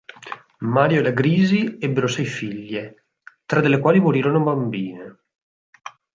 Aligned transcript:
Mario 0.75 1.01
e 1.01 1.03
la 1.03 1.11
Grisi 1.11 1.77
ebbero 1.79 2.07
sei 2.07 2.25
figlie, 2.25 3.05
tre 3.45 3.61
delle 3.61 3.77
quali 3.77 3.99
morirono 3.99 4.41
bambine. 4.41 5.19